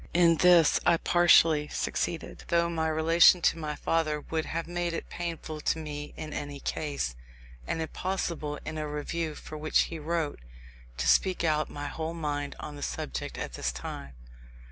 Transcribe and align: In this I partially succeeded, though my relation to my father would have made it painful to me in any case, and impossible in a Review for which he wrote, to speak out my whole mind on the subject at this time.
In 0.15 0.37
this 0.37 0.79
I 0.83 0.97
partially 0.97 1.67
succeeded, 1.67 2.45
though 2.47 2.71
my 2.71 2.87
relation 2.87 3.39
to 3.43 3.57
my 3.59 3.75
father 3.75 4.19
would 4.19 4.45
have 4.45 4.65
made 4.67 4.93
it 4.93 5.11
painful 5.11 5.61
to 5.61 5.77
me 5.77 6.15
in 6.17 6.33
any 6.33 6.59
case, 6.59 7.15
and 7.67 7.79
impossible 7.83 8.57
in 8.65 8.79
a 8.79 8.87
Review 8.91 9.35
for 9.35 9.59
which 9.59 9.81
he 9.81 9.99
wrote, 9.99 10.39
to 10.97 11.07
speak 11.07 11.43
out 11.43 11.69
my 11.69 11.85
whole 11.85 12.15
mind 12.15 12.55
on 12.59 12.75
the 12.75 12.81
subject 12.81 13.37
at 13.37 13.53
this 13.53 13.71
time. 13.71 14.15